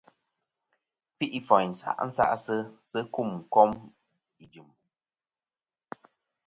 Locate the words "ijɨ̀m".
4.43-4.69